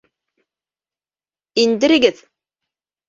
Индерегеҙ! 1.65 2.25